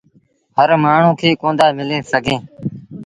هر 0.57 0.69
مآڻهوٚݩ 0.83 1.17
کي 1.19 1.29
ڪوندآ 1.41 1.67
مليٚ 1.77 2.07
سگھيٚن۔ 2.11 2.41